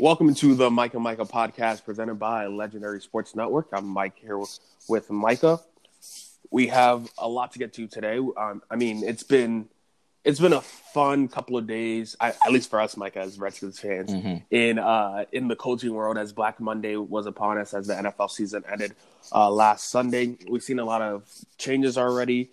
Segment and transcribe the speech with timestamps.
[0.00, 3.66] Welcome to the Mike and Micah podcast presented by Legendary Sports Network.
[3.72, 4.38] I'm Mike here
[4.88, 5.58] with Micah.
[6.52, 8.18] We have a lot to get to today.
[8.18, 9.68] Um, I mean, it's been
[10.22, 13.80] it's been a fun couple of days, I, at least for us, Micah, as Redskins
[13.80, 14.36] fans, mm-hmm.
[14.52, 16.16] in uh, in the coaching world.
[16.16, 18.94] As Black Monday was upon us, as the NFL season ended
[19.32, 22.50] uh, last Sunday, we've seen a lot of changes already.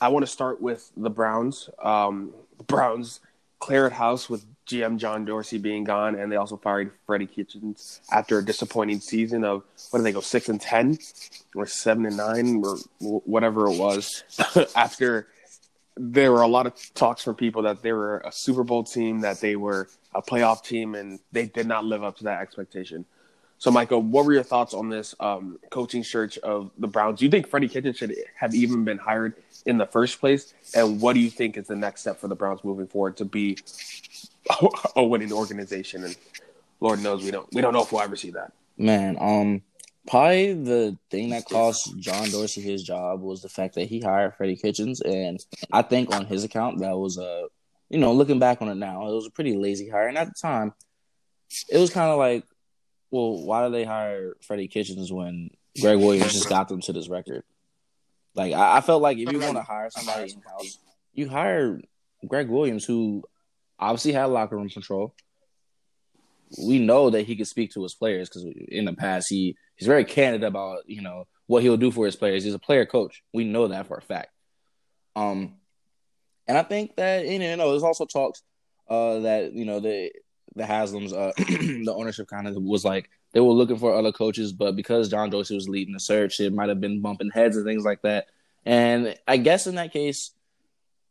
[0.00, 1.70] I want to start with the Browns.
[1.80, 2.34] Um,
[2.66, 3.20] Browns
[3.60, 8.38] cleared house with GM John Dorsey being gone, and they also fired Freddie Kitchens after
[8.38, 10.98] a disappointing season of what did they go six and ten
[11.54, 14.24] or seven and nine or whatever it was.
[14.76, 15.28] after
[15.96, 19.20] there were a lot of talks from people that they were a Super Bowl team,
[19.20, 23.04] that they were a playoff team, and they did not live up to that expectation.
[23.60, 27.18] So, Michael, what were your thoughts on this um, coaching search of the Browns?
[27.18, 29.34] Do you think Freddie Kitchens should have even been hired
[29.66, 30.54] in the first place?
[30.76, 33.24] And what do you think is the next step for the Browns moving forward to
[33.24, 33.58] be
[34.96, 36.04] a winning organization?
[36.04, 36.16] And
[36.80, 38.52] Lord knows we don't we don't know if we'll ever see that.
[38.76, 39.62] Man, um,
[40.06, 44.34] probably the thing that cost John Dorsey his job was the fact that he hired
[44.34, 47.46] Freddie Kitchens, and I think on his account that was a,
[47.88, 50.28] you know, looking back on it now, it was a pretty lazy hire, and at
[50.28, 50.74] the time,
[51.68, 52.44] it was kind of like
[53.10, 57.08] well, why did they hire Freddie Kitchens when Gregg Williams just got them to this
[57.08, 57.42] record?
[58.34, 60.78] Like, I, I felt like if you want to hire somebody in house,
[61.14, 61.80] you hire
[62.26, 63.24] Gregg Williams, who
[63.78, 65.14] obviously had locker room control.
[66.62, 69.86] We know that he could speak to his players because in the past he he's
[69.86, 72.44] very candid about you know what he'll do for his players.
[72.44, 73.22] He's a player coach.
[73.32, 74.30] We know that for a fact.
[75.14, 75.56] Um,
[76.46, 78.42] and I think that you know there's also talks
[78.88, 80.10] uh, that you know the
[80.54, 81.32] the Haslams, uh,
[81.84, 85.30] the ownership kind of was like they were looking for other coaches, but because John
[85.30, 88.26] Dorsey was leading the search, it might have been bumping heads and things like that.
[88.64, 90.32] And I guess in that case,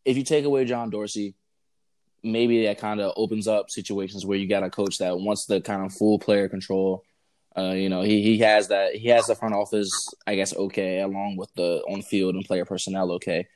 [0.06, 1.36] if you take away John Dorsey,
[2.24, 5.62] maybe that kind of opens up situations where you got a coach that wants the
[5.62, 7.04] kind of full player control.
[7.58, 9.92] Uh, you know, he he has that he has the front office,
[10.28, 13.48] I guess, okay, along with the on field and player personnel, okay.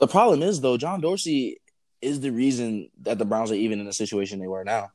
[0.00, 1.60] The problem is though, John Dorsey
[2.00, 4.90] is the reason that the Browns are even in the situation they were now.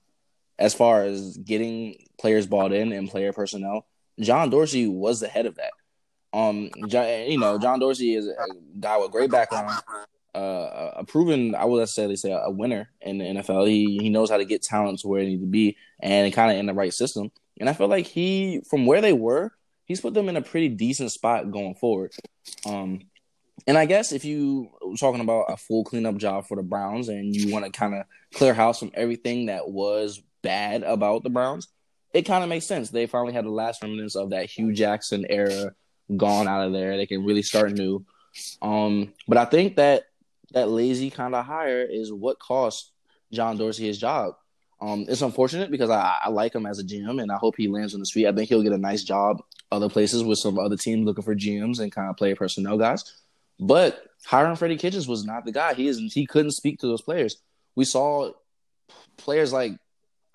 [0.60, 3.86] As far as getting players bought in and player personnel,
[4.20, 5.72] John Dorsey was the head of that.
[6.34, 8.36] Um, you know, John Dorsey is a
[8.80, 9.72] guy with great background,
[10.36, 13.68] uh, a proven, I would necessarily say, a winner in the NFL.
[13.68, 16.52] He he knows how to get talent to where it needs to be, and kind
[16.52, 17.32] of in the right system.
[17.60, 19.52] And I feel like he, from where they were,
[19.86, 22.12] he's put them in a pretty decent spot going forward.
[22.66, 23.02] Um,
[23.68, 27.10] and I guess if you were talking about a full cleanup job for the Browns
[27.10, 31.30] and you want to kind of clear house from everything that was bad about the
[31.30, 31.68] Browns,
[32.14, 32.90] it kind of makes sense.
[32.90, 35.74] They finally had the last remnants of that Hue Jackson era
[36.16, 36.98] gone out of there.
[36.98, 38.06] They can really start new.
[38.62, 40.06] Um, but I think that
[40.54, 42.92] that lazy kind of hire is what cost
[43.32, 44.36] John Dorsey his job.
[44.80, 47.68] Um, it's unfortunate because I, I like him as a GM and I hope he
[47.68, 48.28] lands on the street.
[48.28, 49.42] I think he'll get a nice job
[49.72, 53.22] other places with some other teams looking for GMs and kind of player personnel guys.
[53.60, 55.74] But hiring Freddie Kitchens was not the guy.
[55.74, 57.38] He is he couldn't speak to those players.
[57.76, 58.32] We saw
[59.18, 59.74] players like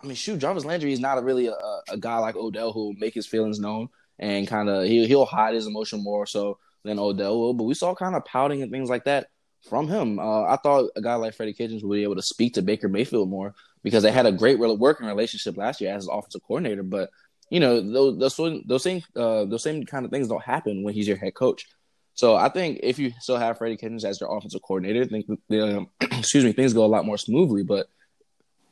[0.02, 1.56] I mean, shoot, Jarvis Landry is not a really a,
[1.90, 5.26] a guy like Odell who will make his feelings known and kind of he he'll
[5.26, 7.54] hide his emotion more so than Odell will.
[7.54, 9.28] But we saw kind of pouting and things like that
[9.62, 10.18] from him.
[10.18, 12.88] Uh, I thought a guy like Freddie Kitchens would be able to speak to Baker
[12.88, 16.82] Mayfield more because they had a great working relationship last year as his offensive coordinator.
[16.82, 17.10] But
[17.50, 18.36] you know those
[18.66, 21.66] those same uh, those same kind of things don't happen when he's your head coach.
[22.14, 25.88] So I think if you still have Freddie Kitchens as your offensive coordinator, think um,
[26.00, 27.62] excuse me, things go a lot more smoothly.
[27.62, 27.88] But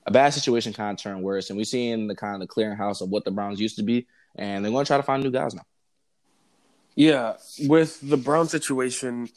[0.06, 3.08] a bad situation kind of turned worse, and we're seeing the kind of clearinghouse of
[3.08, 5.54] what the Browns used to be, and they're going to try to find new guys
[5.54, 5.64] now.
[6.94, 9.28] Yeah, with the Brown situation,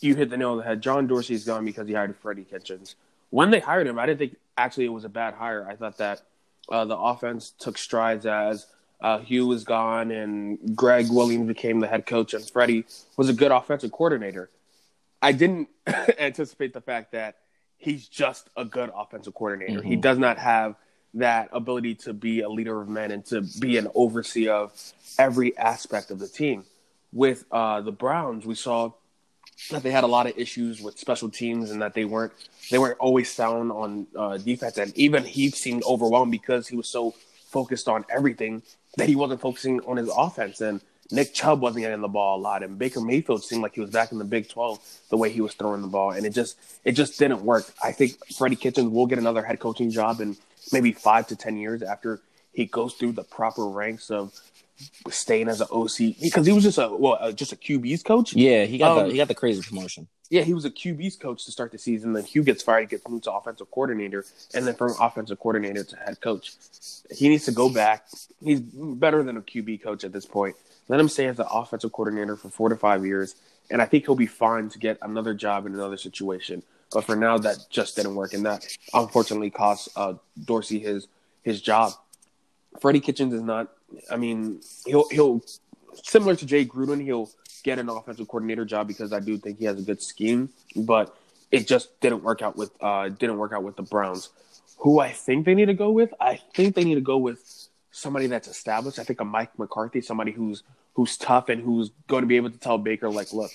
[0.00, 0.82] you hit the nail on the head.
[0.82, 2.96] John Dorsey's gone because he hired Freddie Kitchens.
[3.30, 5.66] When they hired him, I didn't think actually it was a bad hire.
[5.68, 6.22] I thought that
[6.68, 8.66] uh, the offense took strides as
[9.00, 12.84] uh, Hue was gone and Gregg Williams became the head coach, and Freddie
[13.16, 14.50] was a good offensive coordinator.
[15.22, 15.68] I didn't
[16.18, 17.36] anticipate the fact that
[17.78, 19.80] he's just a good offensive coordinator.
[19.80, 19.88] Mm-hmm.
[19.88, 20.76] He does not have
[21.14, 25.56] that ability to be a leader of men and to be an overseer of every
[25.58, 26.64] aspect of the team.
[27.12, 28.92] With uh, the Browns, we saw
[29.70, 32.32] that they had a lot of issues with special teams and that they weren't
[32.70, 36.88] they weren't always sound on uh, defense, and even he seemed overwhelmed because he was
[36.88, 37.14] so
[37.48, 38.62] focused on everything
[38.96, 40.60] that he wasn't focusing on his offense.
[40.60, 40.80] And
[41.12, 43.90] Nick Chubb wasn't getting the ball a lot, and Baker Mayfield seemed like he was
[43.90, 44.78] back in the Big Twelve
[45.10, 47.64] the way he was throwing the ball, and it just it just didn't work.
[47.82, 50.36] I think Freddie Kitchens will get another head coaching job in
[50.72, 52.20] maybe five to ten years after
[52.52, 54.32] he goes through the proper ranks of
[55.10, 58.34] staying as an OC because he was just a well uh, just a QB's coach.
[58.34, 60.08] Yeah, he got Um, the he got the crazy promotion.
[60.30, 62.12] Yeah, he was a QB's coach to start the season.
[62.12, 64.24] Then Hue gets fired, gets moved to offensive coordinator,
[64.54, 66.52] and then from offensive coordinator to head coach.
[67.10, 68.06] He needs to go back.
[68.42, 70.54] He's better than a QB coach at this point.
[70.88, 73.34] Let him stay as the offensive coordinator for four to five years,
[73.70, 76.62] and I think he'll be fine to get another job in another situation.
[76.92, 81.08] But for now, that just didn't work, and that unfortunately cost uh, Dorsey his
[81.42, 81.92] his job.
[82.80, 83.68] Freddie Kitchens is not.
[84.10, 85.42] I mean, he'll he'll
[86.02, 87.30] similar to Jay Gruden, he'll
[87.62, 91.14] get an offensive coordinator job because I do think he has a good scheme, but
[91.50, 94.30] it just didn't work out with uh didn't work out with the Browns.
[94.78, 97.68] Who I think they need to go with, I think they need to go with
[97.90, 98.98] somebody that's established.
[98.98, 100.62] I think a Mike McCarthy, somebody who's
[100.94, 103.50] who's tough and who's going to be able to tell Baker like, look,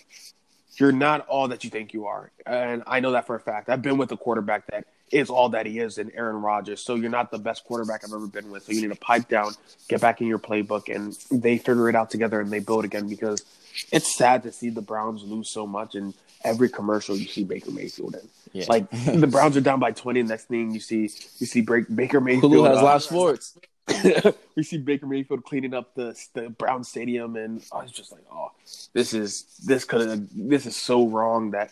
[0.77, 3.69] you're not all that you think you are, and I know that for a fact.
[3.69, 6.81] I've been with a quarterback that is all that he is in Aaron Rodgers.
[6.81, 8.63] So you're not the best quarterback I've ever been with.
[8.63, 9.53] So you need to pipe down,
[9.87, 13.07] get back in your playbook, and they figure it out together and they build again
[13.07, 13.43] because
[13.91, 16.13] it's sad to see the Browns lose so much and
[16.43, 18.27] every commercial you see Baker Mayfield in.
[18.53, 18.65] Yeah.
[18.67, 20.23] Like the Browns are down by twenty.
[20.23, 21.09] Next thing you see,
[21.39, 22.51] you see break, Baker Mayfield.
[22.51, 23.57] Hulu has uh, live sports.
[24.55, 28.23] we see Baker Mayfield cleaning up the the Brown Stadium, and I was just like,
[28.31, 28.51] oh,
[28.93, 31.71] this is this could this is so wrong that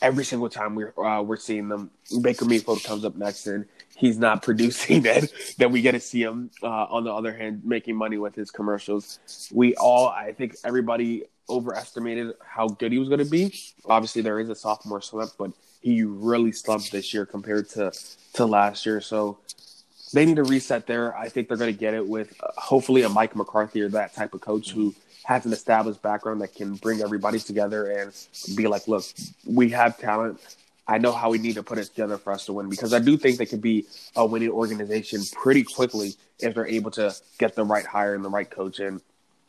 [0.00, 3.66] every single time we're uh, we're seeing them, Baker Mayfield comes up next, and
[3.96, 5.30] he's not producing that.
[5.58, 8.50] That we get to see him uh, on the other hand making money with his
[8.50, 9.20] commercials.
[9.52, 13.54] We all, I think, everybody overestimated how good he was going to be.
[13.84, 17.92] Obviously, there is a sophomore slump, but he really slumped this year compared to
[18.34, 19.00] to last year.
[19.00, 19.38] So
[20.12, 21.16] they need to reset there.
[21.16, 24.14] I think they're going to get it with uh, hopefully a Mike McCarthy or that
[24.14, 24.94] type of coach who
[25.24, 28.12] has an established background that can bring everybody together and
[28.56, 29.04] be like, look,
[29.46, 30.40] we have talent.
[30.86, 32.98] I know how we need to put it together for us to win because I
[32.98, 33.86] do think they could be
[34.16, 38.28] a winning organization pretty quickly if they're able to get the right hire and the
[38.28, 39.00] right coach in.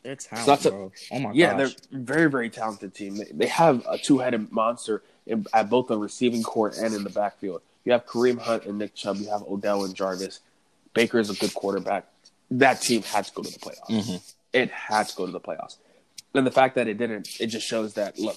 [0.04, 0.92] They're talented, bro.
[1.12, 1.74] Oh my Yeah, gosh.
[1.90, 3.16] they're very, very talented team.
[3.16, 7.10] They, they have a two-headed monster in, at both the receiving court and in the
[7.10, 7.62] backfield.
[7.84, 9.16] You have Kareem Hunt and Nick Chubb.
[9.16, 10.40] You have Odell and Jarvis.
[10.94, 12.06] Baker is a good quarterback.
[12.50, 13.90] That team had to go to the playoffs.
[13.90, 14.32] Mhm.
[14.52, 15.76] It had to go to the playoffs.
[16.34, 18.36] And the fact that it didn't, it just shows that look.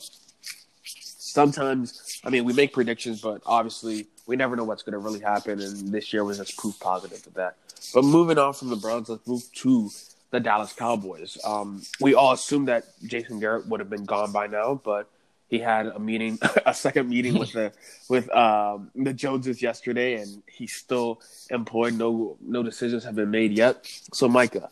[0.83, 5.19] Sometimes, I mean, we make predictions, but obviously, we never know what's going to really
[5.19, 5.59] happen.
[5.61, 7.55] And this year was just proof positive of that.
[7.93, 9.89] But moving on from the Browns, let's move to
[10.31, 11.37] the Dallas Cowboys.
[11.45, 15.09] Um, we all assumed that Jason Garrett would have been gone by now, but
[15.49, 17.71] he had a meeting, a second meeting with the
[18.09, 21.93] with um, the Joneses yesterday, and he's still employed.
[21.93, 23.85] No no decisions have been made yet.
[24.13, 24.69] So, Micah,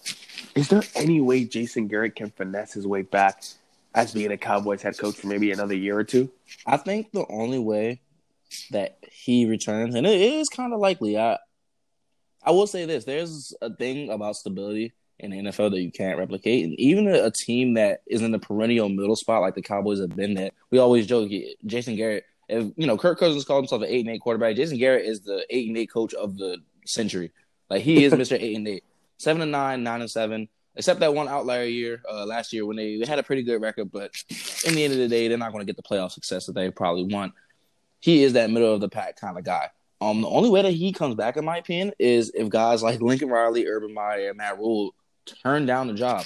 [0.55, 3.43] is there any way Jason Garrett can finesse his way back
[3.93, 6.29] as being a Cowboys head coach for maybe another year or two?
[6.65, 8.01] I think the only way
[8.71, 11.17] that he returns, and it is kind of likely.
[11.17, 11.37] I
[12.43, 16.17] I will say this: there's a thing about stability in the NFL that you can't
[16.17, 19.61] replicate, and even a, a team that is in the perennial middle spot like the
[19.61, 21.31] Cowboys have been, that we always joke,
[21.65, 22.25] Jason Garrett.
[22.47, 24.55] If you know, Kirk Cousins called himself an eight and eight quarterback.
[24.55, 27.31] Jason Garrett is the eight and eight coach of the century.
[27.69, 28.83] Like he is Mister eight and eight,
[29.17, 30.47] seven and nine, nine and seven.
[30.77, 33.61] Except that one outlier year uh, last year when they, they had a pretty good
[33.61, 34.11] record, but
[34.67, 36.53] in the end of the day, they're not going to get the playoff success that
[36.53, 37.33] they probably want.
[38.01, 39.69] He is that middle of the pack kind of guy.
[40.01, 43.01] Um, the only way that he comes back, in my opinion, is if guys like
[43.01, 44.93] Lincoln Riley, Urban Meyer, Matt Rhule
[45.25, 46.25] turn down the job.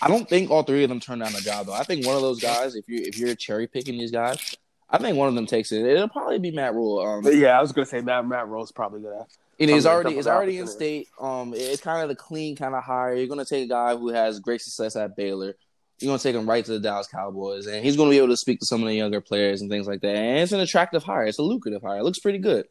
[0.00, 1.72] I don't think all three of them turn down the job though.
[1.74, 4.56] I think one of those guys, if you if you're cherry picking these guys,
[4.88, 5.84] I think one of them takes it.
[5.84, 7.00] It'll probably be Matt Rhule.
[7.00, 9.26] Um, Yeah, I was going to say Matt Matt Rhule's probably gonna.
[9.58, 11.08] it is already it's already in state.
[11.20, 13.14] Um, it's kind of the clean kind of hire.
[13.14, 15.54] You're gonna take a guy who has great success at Baylor.
[15.98, 18.36] You're gonna take him right to the Dallas Cowboys, and he's gonna be able to
[18.36, 20.14] speak to some of the younger players and things like that.
[20.16, 21.24] And it's an attractive hire.
[21.24, 21.98] It's a lucrative hire.
[21.98, 22.66] It looks pretty good.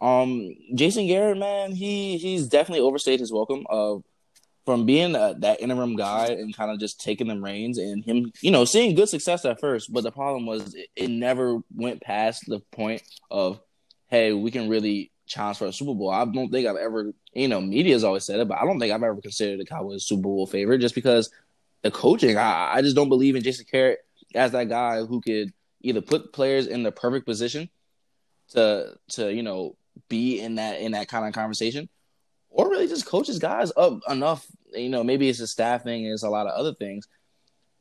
[0.00, 3.66] Um, Jason Garrett, man, he he's definitely overstayed his welcome.
[3.68, 4.02] Of
[4.70, 8.32] from being uh that interim guy and kind of just taking the reins and him,
[8.40, 9.92] you know, seeing good success at first.
[9.92, 13.60] But the problem was it, it never went past the point of,
[14.08, 16.10] hey, we can really challenge for a Super Bowl.
[16.10, 18.92] I don't think I've ever, you know, media's always said it, but I don't think
[18.92, 21.30] I've ever considered the Cowboys a Super Bowl favorite just because
[21.82, 22.36] the coaching.
[22.36, 24.00] I, I just don't believe in Jason Garrett
[24.34, 27.68] as that guy who could either put players in the perfect position
[28.50, 29.76] to to you know
[30.08, 31.88] be in that in that kind of conversation,
[32.50, 34.46] or really just coaches guys up enough.
[34.74, 37.06] You know, maybe it's a staff thing, it's a lot of other things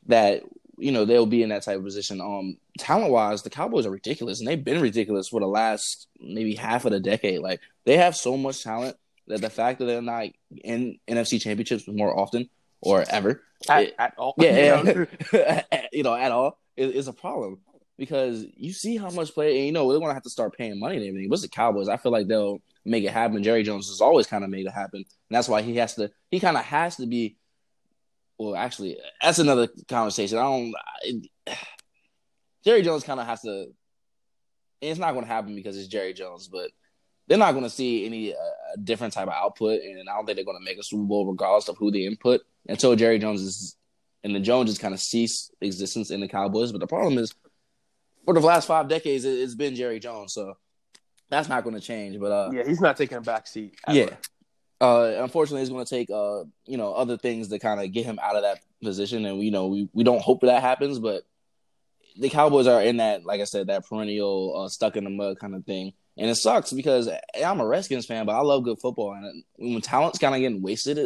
[0.07, 0.43] that
[0.77, 2.21] you know they'll be in that type of position.
[2.21, 6.55] Um, talent wise, the Cowboys are ridiculous, and they've been ridiculous for the last maybe
[6.55, 7.39] half of the decade.
[7.41, 8.95] Like they have so much talent
[9.27, 10.27] that the fact that they're not
[10.63, 12.49] in NFC championships more often
[12.81, 14.83] or ever, At, it- at all, yeah, you
[15.33, 15.61] know?
[15.91, 17.59] you know, at all is, is a problem
[17.97, 20.79] because you see how much play, and you know, they're gonna have to start paying
[20.79, 21.29] money and everything.
[21.29, 21.89] What's the Cowboys?
[21.89, 23.43] I feel like they'll make it happen.
[23.43, 26.11] Jerry Jones has always kind of made it happen, and that's why he has to.
[26.29, 27.37] He kind of has to be
[28.39, 30.37] well, actually, that's another conversation.
[30.37, 30.73] I don't.
[31.03, 31.27] It,
[32.63, 33.67] Jerry Jones kind of has to.
[34.81, 36.71] it's not going to happen because it's Jerry Jones, but
[37.27, 38.37] they're not going to see any uh,
[38.83, 41.29] different type of output, and I don't think they're going to make a Super Bowl
[41.29, 43.75] regardless of who they input until Jerry Jones is
[44.23, 46.71] and the Joneses kind of cease existence in the Cowboys.
[46.71, 47.33] But the problem is,
[48.25, 50.55] for the last five decades, it's been Jerry Jones, so
[51.29, 52.19] that's not going to change.
[52.19, 53.75] But uh, yeah, he's not taking a back seat.
[53.87, 53.97] Ever.
[53.97, 54.15] Yeah,
[54.81, 58.05] uh, unfortunately, it's going to take uh, you know other things to kind of get
[58.05, 61.23] him out of that position, and you know we we don't hope that happens, but
[62.17, 65.39] the Cowboys are in that, like I said, that perennial uh, stuck in the mud
[65.39, 67.09] kind of thing, and it sucks because
[67.43, 70.61] I'm a Redskins fan, but I love good football, and when talent's kind of getting
[70.61, 70.97] wasted,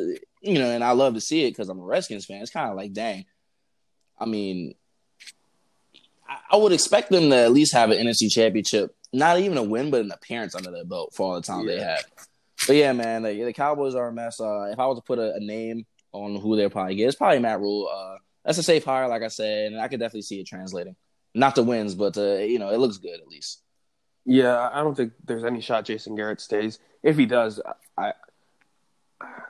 [0.41, 2.41] you know, and I love to see it because I'm a Redskins fan.
[2.41, 3.25] It's kind of like, dang,
[4.19, 4.75] I mean,
[6.27, 9.63] I, I would expect them to at least have an NFC Championship, not even a
[9.63, 11.75] win, but an appearance under their belt for all the time yeah.
[11.75, 12.05] they have.
[12.67, 14.39] But yeah, man, the, the Cowboys are a mess.
[14.39, 17.15] Uh, if I was to put a, a, name on who they'll probably get, it's
[17.15, 17.89] probably Matt Rhule.
[17.93, 20.95] Uh, that's a safe hire, like I said, and I could definitely see it translating.
[21.35, 23.61] Not the wins, but uh, you know, it looks good at least.
[24.25, 26.79] Yeah, I don't think there's any shot Jason Garrett stays.
[27.01, 27.59] If he does,
[27.97, 28.13] I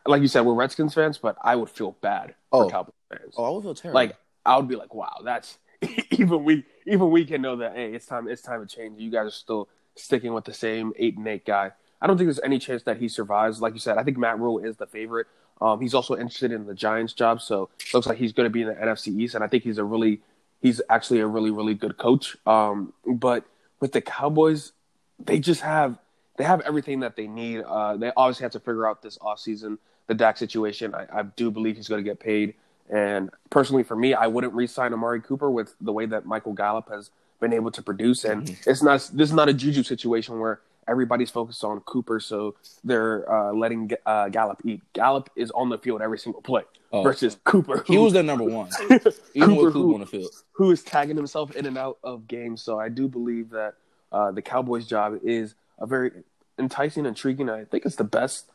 [0.06, 2.64] like you said, we're Redskins fans, but I would feel bad oh.
[2.64, 3.36] for Cowboys fans.
[3.38, 3.96] Oh, I would feel terrible.
[3.96, 5.58] Like I would be like, wow, that's
[6.12, 9.00] even we even we can know that hey, it's time it's time to change.
[9.00, 11.72] You guys are still sticking with the same eight and eight guy.
[12.02, 13.62] I don't think there's any chance that he survives.
[13.62, 15.28] Like you said, I think Matt Rhule is the favorite.
[15.62, 18.62] Um, he's also interested in the Giants job, so looks like he's going to be
[18.64, 20.20] in the NFC East, and I think he's a really,
[20.62, 22.36] he's actually a really, really good coach.
[22.46, 23.46] Um, but
[23.80, 24.74] with the Cowboys,
[25.20, 25.98] they just have
[26.36, 27.62] they have everything that they need.
[27.62, 30.94] Uh, they obviously have to figure out this offseason, the Dak situation.
[30.94, 32.56] I, I do believe he's going to get paid.
[32.90, 36.90] And personally, for me, I wouldn't re-sign Amari Cooper with the way that Michael Gallup
[36.90, 38.24] has been able to produce.
[38.24, 38.70] And mm-hmm.
[38.70, 43.32] it's not this is not a juju situation where everybody's focused on Cooper, so they're
[43.32, 44.82] uh, letting uh, Gallup eat.
[44.94, 47.04] Gallup is on the field every single play oh.
[47.04, 47.84] versus Cooper.
[47.88, 50.32] Who, he was their number one, even Cooper, with Cooper who, on the field.
[50.54, 52.62] Who is tagging himself in and out of games.
[52.62, 53.76] So I do believe that
[54.12, 56.12] uh, the Cowboys' job is a very
[56.60, 57.50] enticing, intriguing.
[57.50, 58.46] I think it's the best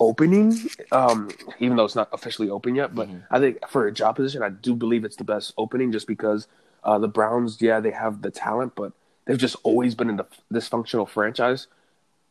[0.00, 0.54] opening,
[0.92, 1.28] um,
[1.58, 2.94] even though it's not officially open yet.
[2.94, 3.18] But mm-hmm.
[3.30, 6.46] I think for a job position, I do believe it's the best opening just because
[6.84, 8.92] uh, the Browns, yeah, they have the talent, but
[9.24, 11.66] they've just always been in a dysfunctional franchise.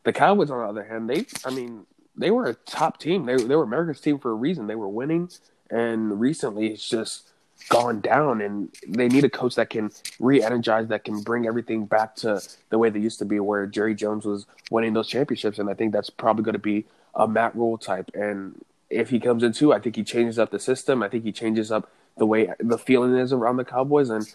[0.04, 3.26] The Cowboys, on the other hand, they, I mean, they were a top team.
[3.26, 4.66] They they were America's team for a reason.
[4.66, 5.30] They were winning,
[5.70, 7.30] and recently it's just
[7.68, 8.40] gone down.
[8.40, 12.78] And they need a coach that can re-energize, that can bring everything back to the
[12.78, 15.58] way they used to be, where Jerry Jones was winning those championships.
[15.58, 16.86] And I think that's probably going to be
[17.18, 18.10] a Matt Rhule type.
[18.14, 21.02] And if he comes into, I think he changes up the system.
[21.02, 24.08] I think he changes up the way the feeling is around the Cowboys.
[24.08, 24.26] And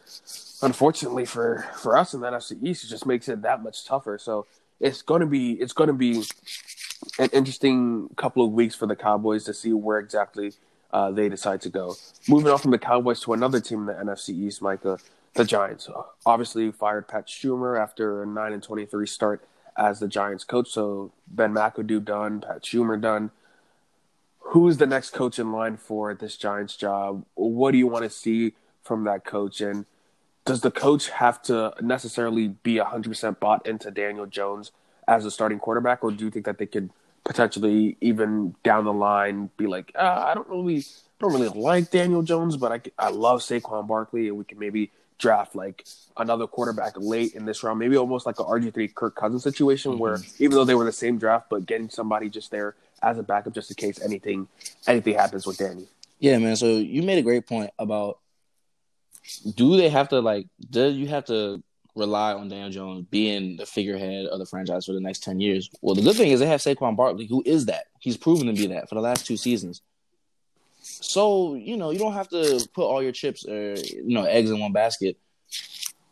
[0.61, 4.17] unfortunately for for us in the NFC East, it just makes it that much tougher.
[4.17, 4.45] So
[4.79, 6.23] it's to be it's to be
[7.17, 10.53] an interesting couple of weeks for the Cowboys to see where exactly
[10.91, 11.95] uh, they decide to go.
[12.27, 14.99] Moving on from the Cowboys to another team in the NFC East, Micah,
[15.33, 15.89] the Giants.
[16.25, 19.43] Obviously, fired Pat Shurmur after a nine and twenty three start
[19.77, 20.69] as the Giants coach.
[20.69, 23.31] So Ben McAdoo done, Pat Shurmur done.
[24.39, 27.25] Who's the next coach in line for this Giants job?
[27.35, 28.53] What do you want to see
[28.83, 29.61] from that coach?
[29.61, 29.85] And
[30.45, 34.71] does the coach have to necessarily be 100% bought into Daniel Jones
[35.07, 36.89] as a starting quarterback, or do you think that they could
[37.23, 40.81] potentially even down the line be like, uh, I don't really, I
[41.21, 44.91] don't really like Daniel Jones, but I, I love Saquon Barkley, and we can maybe
[45.17, 45.85] draft like
[46.17, 49.93] another quarterback late in this round, maybe almost like a RG three Kirk Cousins situation,
[49.93, 50.01] mm-hmm.
[50.01, 53.23] where even though they were the same draft, but getting somebody just there as a
[53.23, 54.47] backup just in case anything
[54.87, 55.87] anything happens with Danny.
[56.19, 56.55] Yeah, man.
[56.55, 58.19] So you made a great point about
[59.55, 61.63] do they have to like do you have to
[61.95, 65.69] rely on Daniel Jones being the figurehead of the franchise for the next ten years?
[65.81, 67.85] Well, the good thing is they have Saquon Barkley, who is that.
[67.99, 69.81] He's proven to be that for the last two seasons.
[70.83, 74.49] So you know you don't have to put all your chips or you know eggs
[74.49, 75.17] in one basket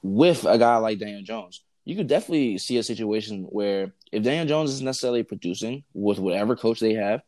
[0.01, 1.61] with a guy like Daniel Jones.
[1.83, 6.55] You could definitely see a situation where if Daniel Jones is necessarily producing with whatever
[6.55, 7.21] coach they have,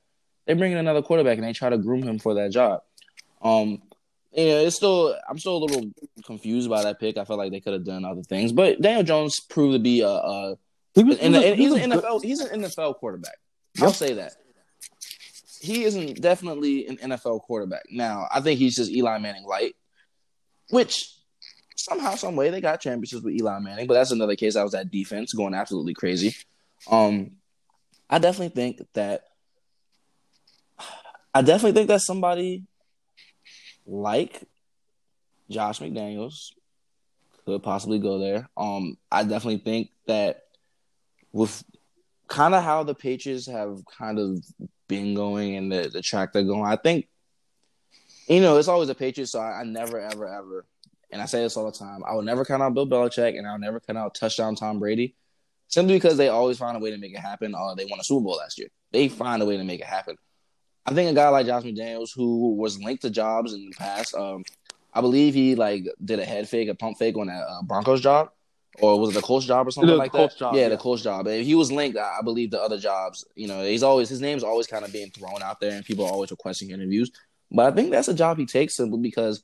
[0.46, 2.82] they bring in another quarterback and they try to groom him for that job.
[3.42, 3.82] Um,
[4.32, 5.92] yeah, it's still I'm still a little
[6.26, 7.18] confused by that pick.
[7.18, 10.02] I feel like they could have done other things, but Daniel Jones proved to be
[10.02, 10.56] a, a
[10.96, 13.38] he was, in, he he's an NFL he's an NFL quarterback.
[13.76, 13.84] Yep.
[13.84, 14.34] I'll say that.
[15.64, 17.84] He isn't definitely an NFL quarterback.
[17.90, 19.78] Now, I think he's just Eli Manning light,
[20.70, 21.10] which
[21.78, 23.88] somehow, some way, they got championships with Eli Manning.
[23.88, 24.58] But that's another case.
[24.58, 26.36] I was that defense going absolutely crazy.
[26.92, 27.38] Um,
[28.10, 29.24] I definitely think that
[31.34, 32.66] I definitely think that somebody
[33.88, 34.44] like
[35.50, 36.50] Josh McDaniels
[37.46, 38.50] could possibly go there.
[38.58, 40.42] Um, I definitely think that
[41.32, 41.64] with
[42.28, 44.44] kind of how the Patriots have kind of
[44.88, 47.08] been going and the, the track they're going, I think
[48.28, 50.66] You know, it's always a Patriots, so I, I never, ever, ever,
[51.12, 52.04] and I say this all the time.
[52.08, 55.16] I will never count out Bill Belichick, and I'll never count out touchdown Tom Brady,
[55.68, 57.54] simply because they always find a way to make it happen.
[57.54, 58.70] Uh, they won a Super Bowl last year.
[58.92, 60.16] They find a way to make it happen.
[60.86, 64.16] I think a guy like Josh McDaniels, who was linked to jobs in the past,
[64.16, 64.44] um,
[64.94, 68.02] I believe he like did a head fake, a pump fake on a, uh, Broncos
[68.02, 68.30] job,
[68.80, 70.38] or was it the coach job or something The like that?
[70.38, 70.70] job, yeah, yeah.
[70.70, 71.28] the coach job.
[71.28, 73.26] And he was linked, I believe, to other jobs.
[73.36, 76.06] You know, he's always his name's always kind of being thrown out there, and people
[76.06, 77.12] are always requesting interviews.
[77.52, 79.44] But I think that's a job he takes simply because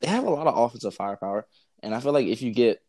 [0.00, 1.46] they have a lot of offensive firepower,
[1.82, 2.82] and I feel like if you get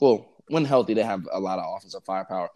[0.00, 2.48] well when healthy, they have a lot of offensive firepower,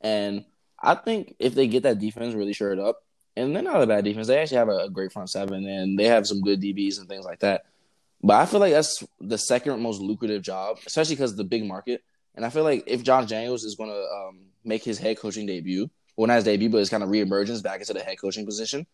[0.00, 0.44] and
[0.78, 3.02] I think if they get that defense really shored up,
[3.36, 5.98] and they're not a bad defense, they actually have a, a great front seven, and
[5.98, 7.64] they have some good DBs and things like that.
[8.22, 12.02] But I feel like that's the second most lucrative job, especially because the big market.
[12.34, 15.46] And I feel like if John Daniels is going to um, make his head coaching
[15.46, 18.46] debut, well, not his debut, but his kind of reemergence back into the head coaching
[18.46, 18.86] position,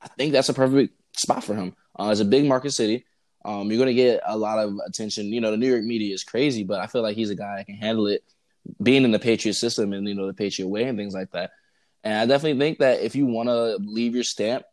[0.00, 1.74] I think that's a perfect spot for him.
[1.98, 3.04] Uh, it's a big market city.
[3.44, 5.32] Um, you're going to get a lot of attention.
[5.32, 7.56] You know, the New York media is crazy, but I feel like he's a guy
[7.56, 8.22] that can handle it,
[8.82, 11.50] being in the Patriot system and you know the Patriot way and things like that.
[12.04, 14.64] And I definitely think that if you want to leave your stamp,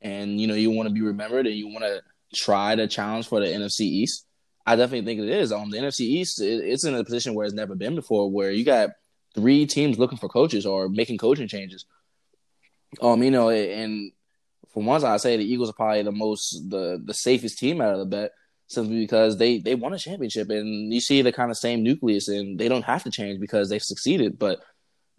[0.00, 2.02] and you know you want to be remembered, and you want to
[2.34, 4.23] try to challenge for the NFC East,
[4.66, 5.52] I definitely think it is.
[5.52, 8.50] Um, the NFC East, it, it's in a position where it's never been before, where
[8.50, 8.90] you got
[9.34, 11.84] three teams looking for coaches or making coaching changes.
[13.02, 14.12] Um, you know, and
[14.72, 17.80] from one side, I say the Eagles are probably the most the the safest team
[17.80, 18.32] out of the bet,
[18.68, 22.28] simply because they they won a championship, and you see the kind of same nucleus,
[22.28, 24.38] and they don't have to change because they've succeeded.
[24.38, 24.60] But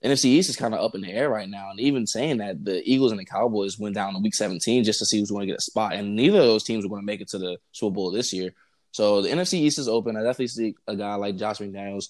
[0.04, 2.64] NFC East is kind of up in the air right now, and even saying that
[2.64, 5.48] the Eagles and the Cowboys went down to Week 17 just to see who's going
[5.48, 7.38] to get a spot, and neither of those teams are going to make it to
[7.38, 8.54] the Super Bowl this year.
[8.96, 10.16] So the NFC East is open.
[10.16, 12.06] I definitely see a guy like Josh McDaniels.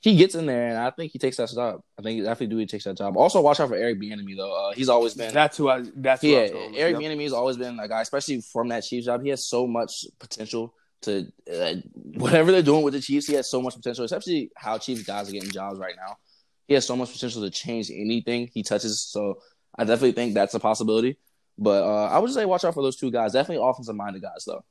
[0.00, 1.82] He gets in there, and I think he takes that job.
[1.98, 3.18] I think he definitely do he takes that job.
[3.18, 4.70] Also, watch out for Eric Bieniemy though.
[4.70, 5.84] Uh, he's always been That's who I.
[5.94, 6.48] That's who yeah.
[6.76, 7.02] Eric Yep.
[7.02, 9.22] Bieniemy has always been a guy, especially from that Chiefs job.
[9.22, 11.74] He has so much potential to uh,
[12.14, 13.26] whatever they're doing with the Chiefs.
[13.26, 16.16] He has so much potential, especially how Chiefs guys are getting jobs right now.
[16.66, 19.02] He has so much potential to change anything he touches.
[19.02, 19.40] So
[19.76, 21.18] I definitely think that's a possibility.
[21.58, 23.34] But uh, I would just say watch out for those two guys.
[23.34, 24.64] Definitely offensive minded guys though.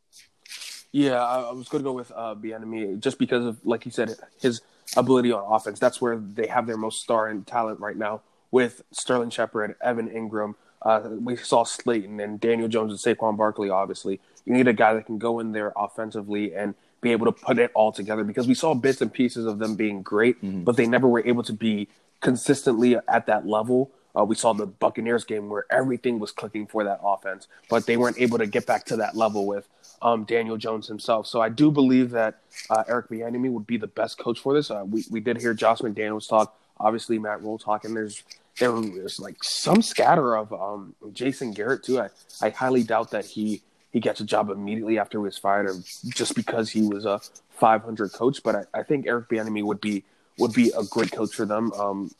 [0.94, 3.92] Yeah, I, I was going to go with uh, Bieniemy just because of, like you
[3.92, 4.62] said, his
[4.96, 5.80] ability on offense.
[5.80, 10.08] That's where they have their most star and talent right now with Sterling Shepard, Evan
[10.08, 10.54] Engram.
[10.84, 13.70] Uh, we saw Slayton and Daniel Jones and Saquon Barkley.
[13.70, 17.32] Obviously, you need a guy that can go in there offensively and be able to
[17.32, 20.78] put it all together because we saw bits and pieces of them being great, but
[20.78, 21.88] they never were able to be
[22.22, 23.92] consistently at that level.
[24.17, 27.97] Uh, we saw the Buccaneers game where everything was clicking for that offense, but they
[27.97, 29.67] weren't able to get back to that level with
[30.02, 31.26] um, Daniel Jones himself.
[31.26, 34.69] So I do believe that uh, Eric Bieniemy would be the best coach for this.
[34.69, 38.23] Uh, we we did hear Josh McDaniels talk, obviously Matt Rhule talk, and there's
[38.60, 41.99] there was like some scatter of um, Jason Garrett too.
[41.99, 42.10] I,
[42.41, 45.76] I highly doubt that he he gets a job immediately after he was fired, or
[46.10, 47.21] just because he was a
[47.52, 48.43] 500 coach.
[48.43, 50.04] But I, I think Eric Bieniemy would be
[50.38, 51.71] would be a great coach for them.
[51.73, 52.12] Um,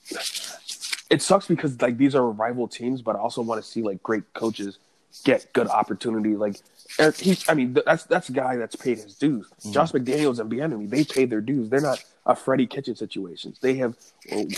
[1.14, 4.02] it sucks because like these are rival teams, but I also want to see like
[4.02, 4.80] great coaches
[5.24, 6.36] get good opportunity.
[6.36, 6.56] Like
[6.98, 9.46] Eric, he, I mean, that's that's a guy that's paid his dues.
[9.46, 9.72] Mm-hmm.
[9.74, 11.70] Josh McDaniels and Bieniemy, they paid their dues.
[11.70, 13.60] They're not a Freddie Kitchen situations.
[13.60, 13.96] They have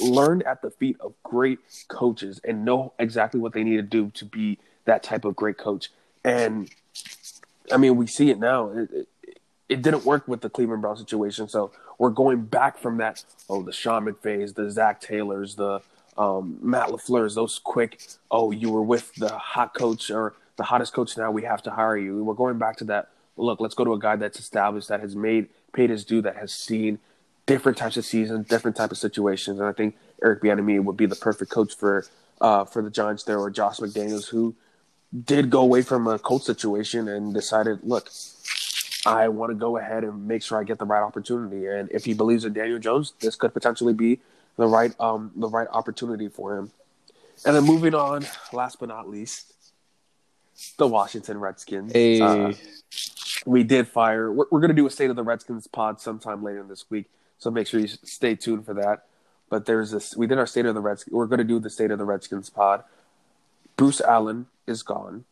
[0.02, 4.12] learned at the feet of great coaches and know exactly what they need to do
[4.12, 5.90] to be that type of great coach.
[6.24, 6.70] And
[7.70, 8.70] I mean, we see it now.
[8.70, 9.08] It, it,
[9.68, 13.26] it didn't work with the Cleveland Brown situation, so we're going back from that.
[13.50, 15.82] Oh, the Sean McVays, the Zac Taylors, the
[16.18, 18.02] um, Matt LaFleur's, those quick.
[18.32, 21.18] Oh, you were with the hot coach or the hottest coach.
[21.18, 22.24] Now we have to hire you.
[22.24, 23.10] We're going back to that.
[23.38, 26.38] Look, let's go to a guy that's established, that has made paid his due, that
[26.38, 27.00] has seen
[27.46, 29.60] different types of seasons, different type of situations.
[29.60, 32.06] And I think Eric Bieniemy would be the perfect coach for
[32.40, 34.56] uh, for the Giants there, or Josh McDaniels, who
[35.24, 38.10] did go away from a Colts situation and decided, look,
[39.06, 41.68] I want to go ahead and make sure I get the right opportunity.
[41.68, 44.20] And if he believes in Daniel Jones, this could potentially be
[44.58, 46.72] the right um the right opportunity for him.
[47.46, 49.54] And then moving on, last but not least,
[50.78, 51.92] the Washington Redskins.
[51.92, 52.22] Hey.
[52.22, 52.54] Uh,
[53.46, 54.32] we did fire.
[54.32, 57.08] We're, we're going to do a state of the Redskins pod sometime later this week,
[57.38, 59.06] so make sure you stay tuned for that.
[59.50, 60.16] But there's this.
[60.16, 61.14] We did our state of the Redskins.
[61.14, 62.84] We're going to do the state of the Redskins pod.
[63.76, 65.26] Bruce Allen is gone.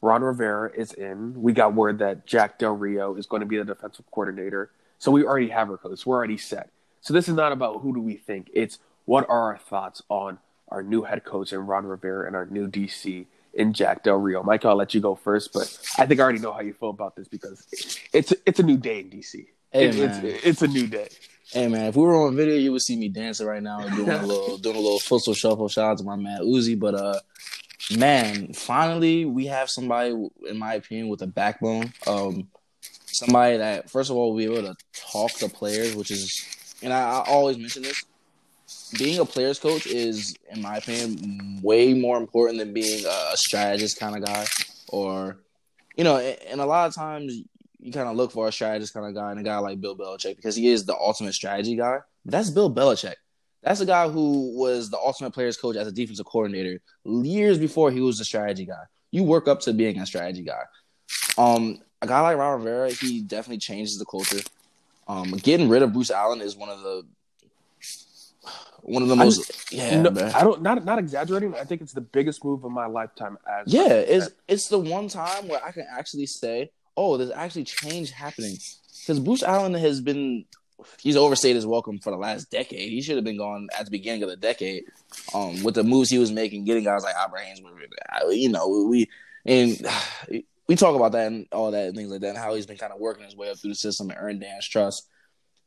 [0.00, 1.42] Ron Rivera is in.
[1.42, 4.70] We got word that Jack Del Rio is going to be the defensive coordinator.
[4.98, 6.06] So we already have our coach.
[6.06, 6.70] We're already set.
[7.00, 8.50] So this is not about who do we think.
[8.52, 12.46] It's what are our thoughts on our new head coach and Ron Rivera and our
[12.46, 14.42] new DC in Jack Del Rio.
[14.42, 15.64] Mike, I'll let you go first, but
[15.98, 17.66] I think I already know how you feel about this because
[18.12, 19.46] it's it's a new day in DC.
[19.72, 20.24] Hey, It- man.
[20.24, 21.08] it's it's a new day.
[21.52, 23.96] Hey man, if we were on video, you would see me dancing right now and
[23.96, 25.68] doing a little doing a little footstool shuffle.
[25.68, 27.18] Shout out to my man Uzi, but uh,
[27.96, 30.10] man, finally we have somebody,
[30.48, 31.92] in my opinion, with a backbone.
[32.06, 32.48] Um,
[33.06, 36.46] somebody that first of all will be able to talk to players, which is,
[36.82, 38.04] and I, I always mention this.
[38.98, 43.98] Being a players coach is, in my opinion, way more important than being a strategist
[43.98, 44.46] kind of guy,
[44.88, 45.38] or
[45.96, 47.42] you know, and a lot of times
[47.80, 49.96] you kind of look for a strategist kind of guy and a guy like Bill
[49.96, 51.98] Belichick because he is the ultimate strategy guy.
[52.24, 53.14] But that's Bill Belichick.
[53.62, 57.90] That's a guy who was the ultimate players coach as a defensive coordinator years before
[57.90, 58.84] he was a strategy guy.
[59.10, 60.62] You work up to being a strategy guy.
[61.36, 64.40] Um, a guy like Ron Rivera, he definitely changes the culture.
[65.10, 67.04] Um, getting rid of Bruce Allen is one of the
[68.82, 70.00] one of the most yeah.
[70.00, 71.52] No, I don't not not exaggerating.
[71.56, 73.36] I think it's the biggest move of my lifetime.
[73.44, 77.64] As yeah, it's it's the one time where I can actually say, oh, there's actually
[77.64, 78.56] change happening
[79.00, 80.44] because Bruce Allen has been
[81.00, 82.90] he's overstayed his welcome for the last decade.
[82.90, 84.84] He should have been gone at the beginning of the decade.
[85.34, 87.60] Um, with the moves he was making, getting guys like Albert Haynes,
[88.30, 89.08] you know, we
[89.44, 89.84] and
[90.70, 92.76] we talk about that and all that and things like that, and how he's been
[92.76, 95.08] kind of working his way up through the system and earned Dan's trust.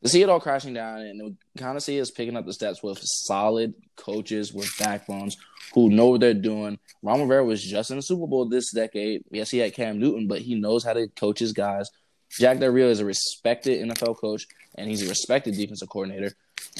[0.02, 2.82] To see it all crashing down and kind of see us picking up the steps
[2.82, 5.36] with solid coaches with backbones
[5.74, 6.78] who know what they're doing.
[7.02, 9.24] Ron Rivera was just in the Super Bowl this decade.
[9.30, 11.90] Yes, he had Cam Newton, but he knows how to coach his guys.
[12.30, 14.46] Jack Del Rio is a respected NFL coach
[14.78, 16.32] and he's a respected defensive coordinator.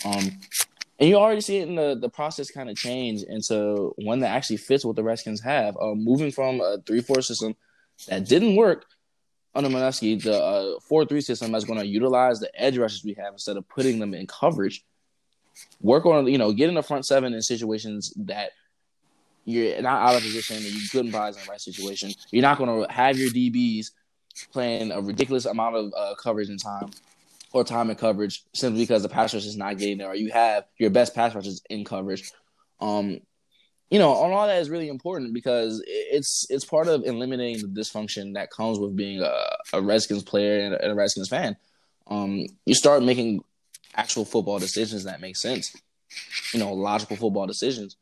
[0.03, 0.31] Um,
[0.99, 4.31] and you already see it in the, the process kind of change into one that
[4.31, 5.77] actually fits what the Redskins have.
[5.77, 7.55] Uh, moving from a 3 4 system
[8.09, 8.87] that didn't work
[9.55, 13.15] under Manusky, the uh, 4 3 system that's going to utilize the edge rushes we
[13.15, 14.85] have instead of putting them in coverage.
[15.81, 18.51] Work on, you know, get in the front seven in situations that
[19.45, 22.13] you're not out of position and you couldn't buy in the right situation.
[22.31, 23.91] You're not going to have your DBs
[24.53, 26.91] playing a ridiculous amount of uh, coverage and time
[27.53, 30.33] or time in coverage simply because the pass rush is not getting there, or you
[30.33, 32.33] have your best pass rushes in coverage.
[32.81, 33.21] Um,
[33.95, 37.81] you know, on all that is really important because it's it's part of eliminating the
[37.81, 41.57] dysfunction that comes with being a, a Redskins player and a, and a Redskins fan.
[42.09, 43.45] Um, you start making
[43.95, 45.73] actual football decisions that make sense.
[46.53, 47.95] You know, logical football decisions,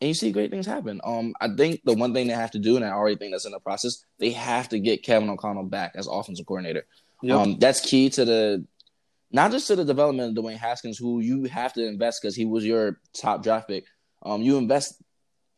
[0.00, 1.02] and you see great things happen.
[1.04, 3.44] Um, I think the one thing they have to do, and I already think that's
[3.44, 6.86] in the process, they have to get Kevin O'Connell back as offensive coordinator.
[7.20, 7.36] Yep.
[7.36, 8.64] Um, that's key to the
[9.30, 12.46] not just to the development of Dwayne Haskins, who you have to invest because he
[12.46, 13.84] was your top draft pick.
[14.22, 15.02] Um, you invest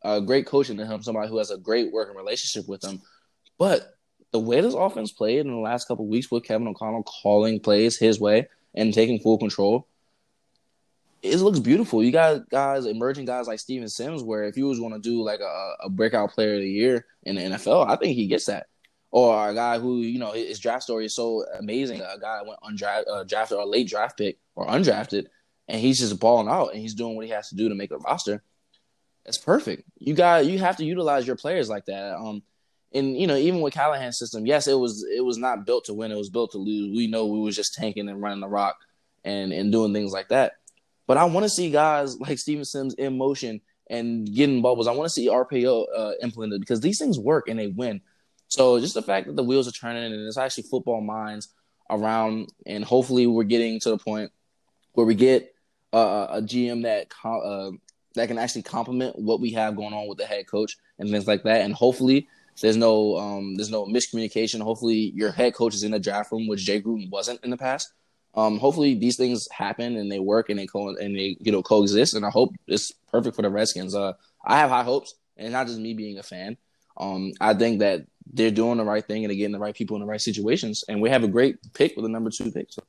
[0.03, 3.01] a great coach into him, somebody who has a great working relationship with him.
[3.57, 3.95] But
[4.31, 7.97] the way this offense played in the last couple weeks with Kevin O'Connell calling plays
[7.97, 9.87] his way and taking full control,
[11.23, 12.03] it looks beautiful.
[12.03, 15.23] You got guys, emerging guys like Steven Sims, where if he was going to do
[15.23, 18.45] like a, a breakout player of the year in the NFL, I think he gets
[18.45, 18.67] that
[19.11, 22.01] or a guy who you know his draft story is so amazing.
[22.01, 25.25] A guy went undrafted, uh, drafted or late draft pick or undrafted,
[25.67, 27.91] and he's just balling out and he's doing what he has to do to make
[27.91, 28.43] a roster.
[29.27, 29.83] That's perfect.
[29.99, 32.15] You got you have to utilize your players like that.
[32.15, 32.41] Um,
[32.93, 35.93] and you know even with Callahan's system, yes, it was it was not built to
[35.93, 36.11] win.
[36.13, 36.95] It was built to lose.
[36.95, 38.77] We know we was just tanking and running the rock
[39.25, 40.53] and and doing things like that.
[41.07, 43.59] But I want to see guys like Steven Sims in motion
[43.89, 44.87] and getting bubbles.
[44.87, 48.01] I want to see RPO uh, implemented because these things work and they win.
[48.47, 51.49] So just the fact that the wheels are turning and there's actually football minds
[51.89, 54.31] around, and hopefully we're getting to the point
[54.93, 55.53] where we get
[55.93, 57.71] uh, a GM that uh,
[58.17, 61.27] that can actually complement what we have going on with the head coach and things
[61.27, 61.61] like that.
[61.61, 62.27] And hopefully
[62.61, 64.61] there's no um, there's no miscommunication.
[64.61, 67.57] Hopefully your head coach is in the draft room, which Jay Gruden wasn't in the
[67.57, 67.93] past.
[68.35, 71.63] Um, hopefully these things happen and they work and they co- and they you know
[71.63, 72.13] coexist.
[72.13, 73.95] And I hope it's perfect for the Redskins.
[73.95, 74.13] Uh,
[74.45, 76.57] I have high hopes, and not just me being a fan.
[76.97, 79.95] Um, I think that they're doing the right thing and they're getting the right people
[79.95, 80.83] in the right situations.
[80.89, 82.67] And we have a great pick with a number two pick.
[82.71, 82.83] So.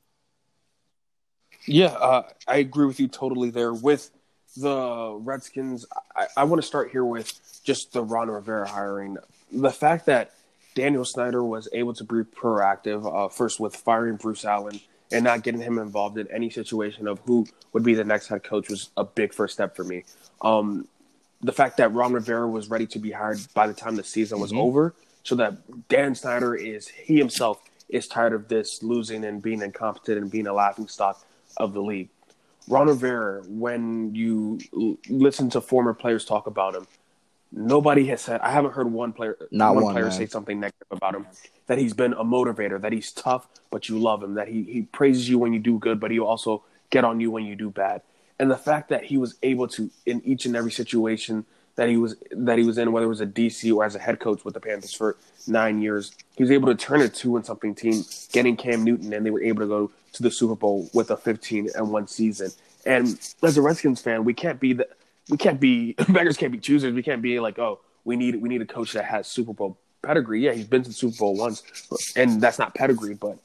[1.67, 3.73] Yeah, uh, I agree with you totally there.
[3.73, 4.09] With
[4.57, 5.85] the Redskins,
[6.15, 7.31] I, I want to start here with
[7.63, 9.17] just the Ron Rivera hiring.
[9.51, 10.31] The fact that
[10.75, 14.79] Daniel Snyder was able to be proactive, uh, first with firing Bruce Allen
[15.11, 18.43] and not getting him involved in any situation of who would be the next head
[18.43, 20.03] coach was a big first step for me.
[20.41, 20.87] Um,
[21.41, 24.39] the fact that Ron Rivera was ready to be hired by the time the season
[24.39, 24.61] was mm-hmm.
[24.61, 29.61] over so that Dan Snyder is he himself is tired of this losing and being
[29.61, 31.25] incompetent and being a laughing stock
[31.57, 32.09] of the league.
[32.69, 34.59] Ron Rivera, when you
[35.09, 36.85] listen to former players talk about him,
[37.51, 40.13] nobody has said I haven't heard one player not one, one player man.
[40.13, 41.25] say something negative about him.
[41.65, 44.83] That he's been a motivator, that he's tough, but you love him, that he, he
[44.83, 47.71] praises you when you do good, but he also get on you when you do
[47.71, 48.03] bad.
[48.37, 51.45] And the fact that he was able to in each and every situation
[51.79, 53.99] that he was that he was in, whether it was a DC or as a
[53.99, 55.15] head coach with the Panthers for
[55.47, 56.11] nine years.
[56.35, 59.31] He was able to turn a two and something team, getting Cam Newton, and they
[59.31, 62.51] were able to go to the Super Bowl with a 15 and one season.
[62.85, 64.89] And as a Redskins fan, we can't be the
[65.29, 66.93] we can't be beggars can't be choosers.
[66.93, 69.77] We can't be like, oh, we need we need a coach that has Super Bowl
[70.01, 70.41] pedigree.
[70.41, 71.63] Yeah, he's been to Super Bowl once,
[72.17, 73.37] and that's not pedigree, but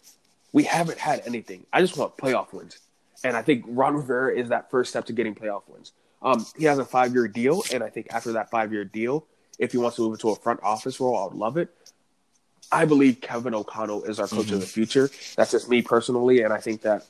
[0.53, 1.66] we haven't had anything.
[1.73, 2.81] I just want playoff wins,
[3.23, 5.92] and I think Ron Rivera is that first step to getting playoff wins.
[6.25, 9.27] Um, he has a five year deal, and I think after that five year deal,
[9.59, 11.69] if he wants to move into a front office role, I would love it.
[12.73, 14.55] I believe Kevin O'Connell is our coach Mm-hmm.
[14.55, 15.11] of the future.
[15.37, 17.05] That's just me personally, and I think that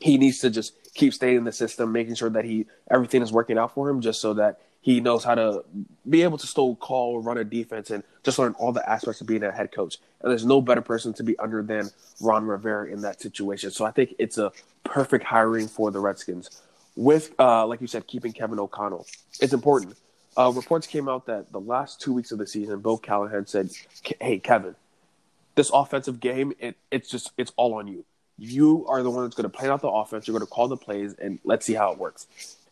[0.00, 3.30] he needs to just keep staying in the system, making sure that he everything is
[3.30, 5.62] working out for him, just so that he knows how to
[6.08, 9.26] be able to still call, run a defense, and just learn all the aspects of
[9.26, 9.98] being a head coach.
[10.22, 13.70] And there's no better person to be under than Ron Rivera in that situation.
[13.70, 14.50] So I think it's a
[14.82, 16.62] perfect hiring for the Redskins.
[16.96, 19.06] With, uh, like you said, keeping Kevin O'Connell,
[19.40, 19.96] it's important.
[20.36, 23.70] Uh, reports came out that the last two weeks of the season, Bill Callahan said,
[24.20, 24.74] "Hey, Kevin,
[25.54, 28.04] this offensive game, it, it's just it's all on you.
[28.38, 30.26] You are the one that's going to plan out the offense.
[30.26, 32.26] You're going to call the plays, and let's see how it works.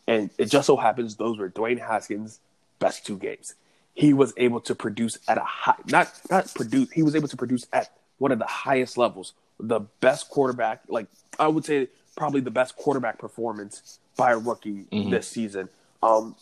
[0.07, 2.39] And it just so happens those were Dwayne Haskins'
[2.79, 3.53] best two games.
[3.93, 6.89] He was able to produce at a high, not not produce.
[6.91, 9.33] He was able to produce at one of the highest levels.
[9.59, 14.85] The best quarterback, like I would say, probably the best quarterback performance by a rookie
[15.09, 15.69] this season.
[16.03, 16.35] Um,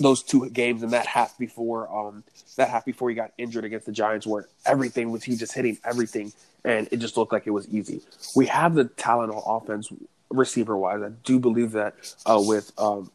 [0.00, 2.24] those two games and that half before um
[2.56, 5.78] that half before he got injured against the Giants where everything was he just hitting
[5.84, 6.32] everything
[6.64, 8.00] and it just looked like it was easy.
[8.36, 9.92] We have the talent on offense
[10.30, 11.02] receiver wise.
[11.02, 11.94] I do believe that
[12.26, 13.10] uh, with um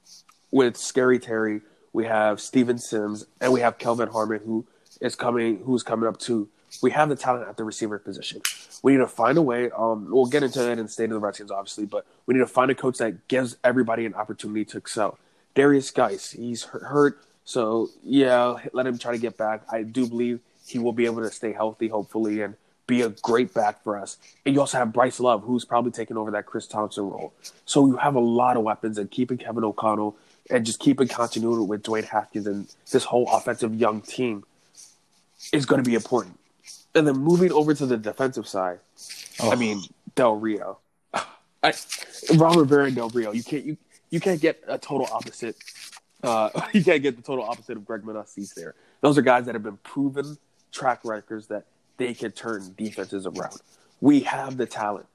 [0.52, 1.62] with Scary Terry,
[1.94, 4.66] we have Steven Sims and we have Kelvin Harmon who
[5.02, 6.48] is coming who's coming up too.
[6.82, 8.42] We have the talent at the receiver position.
[8.84, 9.72] We need to find a way.
[9.72, 12.42] Um, we'll get into it in the state of the Redskins, obviously, but we need
[12.42, 15.18] to find a coach that gives everybody an opportunity to excel.
[15.56, 19.64] Derrius Guice, he's hurt, so yeah, let him try to get back.
[19.72, 23.54] I do believe he will be able to stay healthy, hopefully, and be a great
[23.54, 24.18] back for us.
[24.46, 27.34] And you also have Bryce Love, who's probably taking over that Chris Thompson role.
[27.66, 30.16] So you have a lot of weapons, and keeping Kevin O'Connell
[30.50, 34.44] and just keeping continuity with Dwayne Haskins and this whole offensive young team
[35.52, 36.37] is going to be important.
[36.98, 38.80] And then moving over to the defensive side,
[39.40, 39.82] I mean
[40.16, 40.80] Del Rio,
[41.14, 41.74] I,
[42.36, 43.32] Ron Rivera and Del Rio.
[43.32, 43.78] You can't you
[44.10, 45.56] you can't get a total opposite.
[46.24, 48.74] Uh, you can't get the total opposite of Greg Manusky there.
[49.02, 50.40] Those are guys that have been proven
[50.72, 51.66] track records that
[51.98, 53.62] they can turn defenses around.
[54.02, 55.06] We have the talent.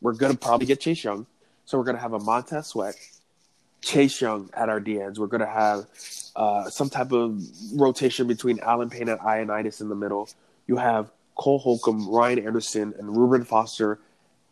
[0.00, 1.26] We're gonna probably get Chase Young,
[1.64, 2.96] so we're gonna have a Montez Sweat,
[3.80, 5.18] Chase Young at our DNs.
[5.18, 5.86] We're gonna have
[6.34, 7.40] uh, some type of
[7.74, 10.28] rotation between Alan Payne and Ioannidis in the middle.
[10.66, 13.98] You have Cole Holcomb, Ryan Anderson, and Reuben Foster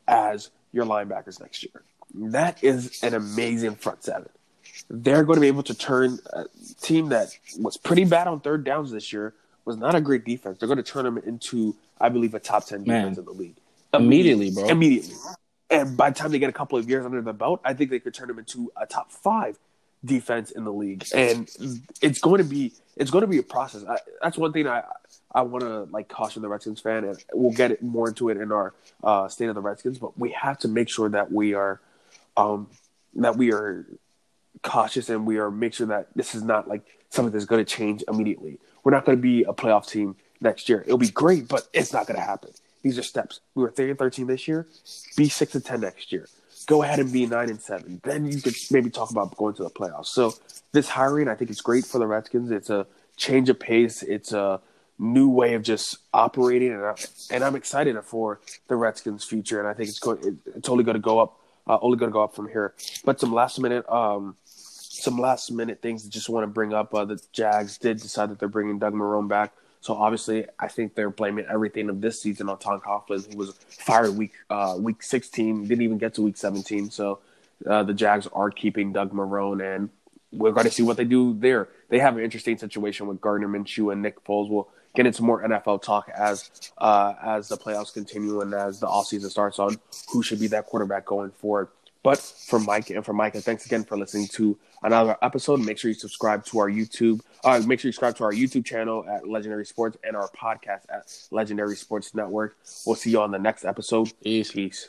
[0.08, 1.82] as your linebackers next year.
[2.14, 4.30] That is an amazing front seven.
[4.88, 6.44] They're going to be able to turn a
[6.80, 10.58] team that was pretty bad on third downs this year, was not a great defense.
[10.58, 13.02] They're going to turn them into, I believe, a top 10 Man.
[13.02, 13.56] defense in the league.
[13.92, 14.66] Immediately, bro.
[14.66, 15.16] Immediately.
[15.68, 17.90] And by the time they get a couple of years under the belt, I think
[17.90, 19.58] they could turn them into a top five
[20.04, 21.04] defense in the league.
[21.14, 21.50] And
[22.02, 23.84] it's going to be it's going to be a process.
[23.84, 24.82] I, that's one thing I
[25.32, 28.38] I want to like caution the Redskins fan, and we'll get it more into it
[28.38, 29.98] in our uh, state of the Redskins.
[29.98, 31.80] But we have to make sure that we are
[32.36, 32.68] um,
[33.16, 33.86] that we are
[34.62, 37.70] cautious and we are make sure that this is not like something that's going to
[37.70, 38.58] change immediately.
[38.82, 40.82] We're not going to be a playoff team next year.
[40.82, 42.50] It'll be great, but it's not going to happen.
[42.82, 43.40] These are steps.
[43.54, 44.66] We were three and thirteen this year.
[45.16, 46.28] Be six and ten next year.
[46.66, 48.00] Go ahead and be nine and seven.
[48.02, 50.06] Then you could maybe talk about going to the playoffs.
[50.06, 50.34] So
[50.72, 52.50] this hiring, I think, is great for the Redskins.
[52.50, 54.02] It's a change of pace.
[54.02, 54.60] It's a
[54.98, 56.94] new way of just operating, and, I,
[57.30, 59.58] and I'm excited for the Redskins' future.
[59.60, 62.10] And I think it's going, it, it's only going to go up, uh, only going
[62.10, 62.74] to go up from here.
[63.04, 66.94] But some last minute, um, some last minute things that just want to bring up.
[66.94, 69.52] Uh, the Jags did decide that they're bringing Doug Marrone back.
[69.86, 73.52] So obviously, I think they're blaming everything of this season on Tom Coughlin, who was
[73.68, 76.90] fired week uh, week 16, didn't even get to week 17.
[76.90, 77.20] So
[77.64, 79.90] uh, the Jags are keeping Doug Marrone, and
[80.32, 81.68] we're going to see what they do there.
[81.88, 84.48] They have an interesting situation with Gardner Minshew and Nick Foles.
[84.48, 88.88] We'll get into more NFL talk as uh, as the playoffs continue and as the
[88.88, 89.76] offseason starts on
[90.08, 91.68] who should be that quarterback going forward.
[92.06, 95.58] But for Mike and for Micah, thanks again for listening to another episode.
[95.58, 97.20] Make sure you subscribe to our YouTube.
[97.42, 100.82] Uh, make sure you subscribe to our YouTube channel at Legendary Sports and our podcast
[100.88, 102.56] at Legendary Sports Network.
[102.86, 104.12] We'll see you on the next episode.
[104.22, 104.52] Peace.
[104.52, 104.88] Peace.